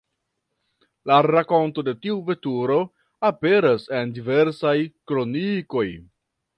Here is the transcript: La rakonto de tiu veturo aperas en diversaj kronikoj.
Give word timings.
La 1.11 1.17
rakonto 1.25 1.83
de 1.91 1.95
tiu 2.07 2.17
veturo 2.31 2.79
aperas 3.31 3.89
en 4.01 4.19
diversaj 4.19 4.77
kronikoj. 5.13 5.89